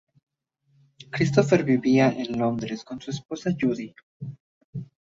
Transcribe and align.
Christopher 1.11 1.63
vivía 1.63 2.09
en 2.09 2.39
Londres 2.39 2.83
con 2.83 2.99
su 2.99 3.11
esposa 3.11 3.51
Judy. 3.51 3.93